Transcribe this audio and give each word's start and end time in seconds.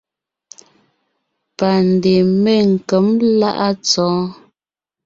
Pandè 1.57 2.15
Menkěm 2.43 3.07
láʼa 3.39 3.67
Tsɔɔ́n. 3.85 4.27